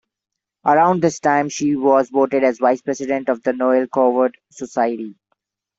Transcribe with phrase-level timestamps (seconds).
[0.65, 5.13] Around this time, she was voted as vice president of the Noel Coward Society.